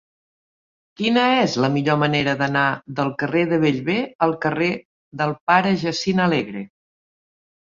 [1.01, 2.63] Quina és la millor manera d'anar
[3.01, 4.71] del carrer de Bellver al carrer
[5.23, 6.67] del Pare Jacint Alegre?